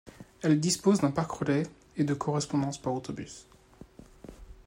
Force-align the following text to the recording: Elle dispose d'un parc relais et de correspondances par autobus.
Elle 0.41 0.59
dispose 0.59 1.01
d'un 1.01 1.11
parc 1.11 1.29
relais 1.29 1.61
et 1.95 2.03
de 2.03 2.15
correspondances 2.15 2.79
par 2.81 2.91
autobus. 2.95 3.45